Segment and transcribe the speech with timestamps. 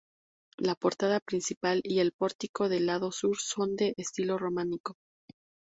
[0.57, 4.97] La portada principal y el pórtico del lado sur son de estilo románico.